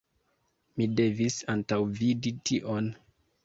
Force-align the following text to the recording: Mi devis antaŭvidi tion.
Mi 0.79 0.87
devis 1.01 1.39
antaŭvidi 1.57 2.37
tion. 2.51 2.93